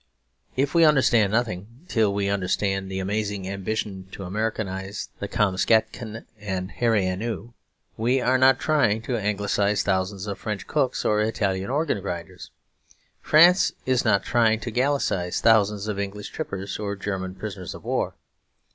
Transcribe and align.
We 0.73 0.83
understand 0.83 1.31
nothing 1.31 1.85
till 1.87 2.11
we 2.11 2.27
understand 2.27 2.89
the 2.89 2.97
amazing 2.97 3.47
ambition 3.47 4.07
to 4.13 4.23
Americanise 4.23 5.09
the 5.19 5.27
Kamskatkan 5.27 6.25
and 6.39 6.69
the 6.69 6.73
Hairy 6.73 7.05
Ainu. 7.05 7.53
We 7.97 8.19
are 8.19 8.39
not 8.39 8.57
trying 8.59 9.03
to 9.03 9.15
Anglicise 9.15 9.83
thousands 9.83 10.25
of 10.25 10.39
French 10.39 10.65
cooks 10.65 11.05
or 11.05 11.21
Italian 11.21 11.69
organ 11.69 12.01
grinders. 12.01 12.49
France 13.21 13.73
is 13.85 14.03
not 14.03 14.23
trying 14.23 14.59
to 14.61 14.71
Gallicise 14.71 15.39
thousands 15.39 15.87
of 15.87 15.99
English 15.99 16.29
trippers 16.29 16.79
or 16.79 16.95
German 16.95 17.35
prisoners 17.35 17.75
of 17.75 17.83
war. 17.83 18.15